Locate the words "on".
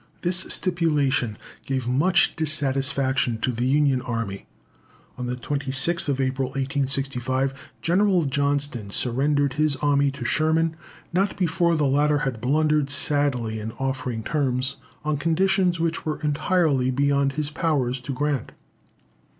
5.15-5.27, 15.05-15.17